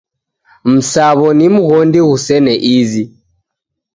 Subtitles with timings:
[0.71, 3.03] Msaw'o ni mghondi ghusene izi.